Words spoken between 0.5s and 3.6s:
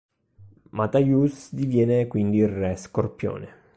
Mathayus diviene quindi il Re Scorpione.